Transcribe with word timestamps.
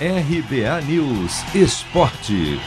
RBA 0.00 0.80
News 0.88 1.54
Esporte. 1.54 2.58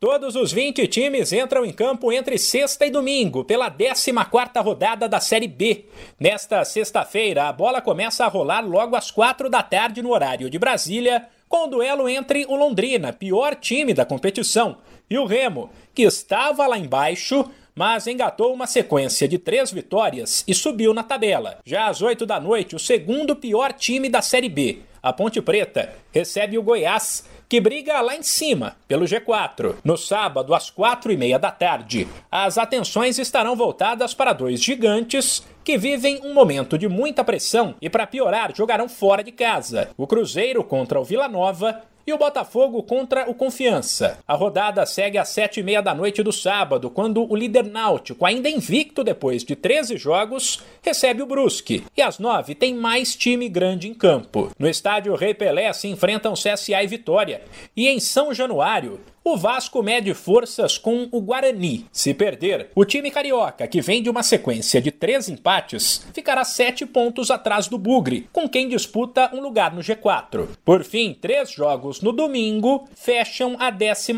Todos 0.00 0.36
os 0.36 0.50
20 0.50 0.88
times 0.88 1.34
entram 1.34 1.66
em 1.66 1.72
campo 1.72 2.10
entre 2.10 2.38
sexta 2.38 2.86
e 2.86 2.90
domingo 2.90 3.44
pela 3.44 3.70
14ª 3.70 4.64
rodada 4.64 5.06
da 5.06 5.20
Série 5.20 5.46
B. 5.46 5.84
Nesta 6.18 6.64
sexta-feira, 6.64 7.46
a 7.46 7.52
bola 7.52 7.82
começa 7.82 8.24
a 8.24 8.28
rolar 8.28 8.62
logo 8.66 8.96
às 8.96 9.10
4 9.10 9.50
da 9.50 9.62
tarde 9.62 10.00
no 10.00 10.12
horário 10.12 10.48
de 10.48 10.58
Brasília, 10.58 11.26
com 11.46 11.66
o 11.66 11.70
duelo 11.70 12.08
entre 12.08 12.46
o 12.46 12.56
Londrina, 12.56 13.12
pior 13.12 13.54
time 13.54 13.92
da 13.92 14.06
competição, 14.06 14.78
e 15.10 15.18
o 15.18 15.26
Remo, 15.26 15.68
que 15.94 16.04
estava 16.04 16.66
lá 16.66 16.78
embaixo, 16.78 17.44
mas 17.78 18.08
engatou 18.08 18.52
uma 18.52 18.66
sequência 18.66 19.28
de 19.28 19.38
três 19.38 19.70
vitórias 19.70 20.42
e 20.48 20.52
subiu 20.52 20.92
na 20.92 21.04
tabela. 21.04 21.58
Já 21.64 21.86
às 21.86 22.02
8 22.02 22.26
da 22.26 22.40
noite, 22.40 22.74
o 22.74 22.78
segundo 22.78 23.36
pior 23.36 23.72
time 23.72 24.08
da 24.08 24.20
Série 24.20 24.48
B, 24.48 24.80
a 25.00 25.12
Ponte 25.12 25.40
Preta, 25.40 25.94
recebe 26.10 26.58
o 26.58 26.62
Goiás 26.62 27.24
que 27.48 27.60
briga 27.60 28.00
lá 28.00 28.16
em 28.16 28.22
cima, 28.22 28.76
pelo 28.88 29.06
G4. 29.06 29.76
No 29.84 29.96
sábado, 29.96 30.56
às 30.56 30.70
quatro 30.70 31.12
e 31.12 31.16
meia 31.16 31.38
da 31.38 31.52
tarde, 31.52 32.08
as 32.28 32.58
atenções 32.58 33.16
estarão 33.16 33.54
voltadas 33.54 34.12
para 34.12 34.32
dois 34.32 34.60
gigantes 34.60 35.46
que 35.62 35.78
vivem 35.78 36.20
um 36.24 36.34
momento 36.34 36.76
de 36.76 36.88
muita 36.88 37.22
pressão 37.22 37.76
e, 37.80 37.88
para 37.88 38.08
piorar, 38.08 38.54
jogarão 38.56 38.88
fora 38.88 39.22
de 39.22 39.30
casa. 39.30 39.90
O 39.96 40.04
Cruzeiro 40.04 40.64
contra 40.64 41.00
o 41.00 41.04
Vila 41.04 41.28
Nova 41.28 41.80
e 42.08 42.12
o 42.12 42.16
Botafogo 42.16 42.82
contra 42.82 43.28
o 43.28 43.34
Confiança. 43.34 44.18
A 44.26 44.34
rodada 44.34 44.86
segue 44.86 45.18
às 45.18 45.28
sete 45.28 45.60
e 45.60 45.62
meia 45.62 45.82
da 45.82 45.94
noite 45.94 46.22
do 46.22 46.32
sábado, 46.32 46.88
quando 46.88 47.30
o 47.30 47.36
líder 47.36 47.64
náutico, 47.64 48.24
ainda 48.24 48.48
invicto 48.48 49.04
depois 49.04 49.44
de 49.44 49.54
13 49.54 49.98
jogos, 49.98 50.62
recebe 50.80 51.20
o 51.20 51.26
Brusque. 51.26 51.84
E 51.94 52.00
às 52.00 52.18
nove 52.18 52.54
tem 52.54 52.74
mais 52.74 53.14
time 53.14 53.46
grande 53.46 53.88
em 53.88 53.92
campo. 53.92 54.50
No 54.58 54.66
estádio 54.66 55.14
Rei 55.14 55.34
Pelé 55.34 55.70
se 55.74 55.86
enfrentam 55.86 56.32
CSA 56.32 56.82
e 56.82 56.86
Vitória. 56.86 57.42
E 57.76 57.86
em 57.86 58.00
São 58.00 58.32
Januário, 58.32 58.98
o 59.30 59.36
Vasco 59.36 59.82
mede 59.82 60.14
forças 60.14 60.78
com 60.78 61.06
o 61.12 61.20
Guarani. 61.20 61.84
Se 61.92 62.14
perder, 62.14 62.70
o 62.74 62.82
time 62.82 63.10
carioca, 63.10 63.66
que 63.68 63.82
vem 63.82 64.02
de 64.02 64.08
uma 64.08 64.22
sequência 64.22 64.80
de 64.80 64.90
três 64.90 65.28
empates, 65.28 66.02
ficará 66.14 66.44
sete 66.44 66.86
pontos 66.86 67.30
atrás 67.30 67.68
do 67.68 67.76
Bugre, 67.76 68.26
com 68.32 68.48
quem 68.48 68.70
disputa 68.70 69.30
um 69.34 69.40
lugar 69.42 69.74
no 69.74 69.82
G4. 69.82 70.48
Por 70.64 70.82
fim, 70.82 71.12
três 71.12 71.50
jogos 71.50 71.97
no 72.00 72.12
domingo 72.12 72.88
fecham 72.94 73.56
a 73.58 73.70
14 73.70 74.12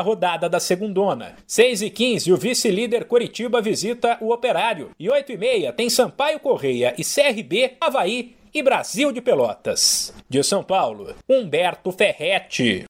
rodada 0.00 0.48
da 0.48 0.58
segundona. 0.60 1.36
6 1.46 1.82
e 1.82 1.90
15 1.90 2.32
o 2.32 2.36
vice-líder 2.36 3.04
Coritiba 3.04 3.60
visita 3.60 4.18
o 4.20 4.32
Operário. 4.32 4.90
E 4.98 5.08
8 5.08 5.32
e 5.32 5.36
meia 5.36 5.72
tem 5.72 5.88
Sampaio 5.88 6.40
Correia 6.40 6.94
e 6.98 7.04
CRB, 7.04 7.76
Havaí 7.80 8.34
e 8.54 8.62
Brasil 8.62 9.10
de 9.10 9.20
Pelotas. 9.20 10.14
De 10.28 10.42
São 10.42 10.62
Paulo, 10.62 11.14
Humberto 11.28 11.90
Ferretti. 11.90 12.82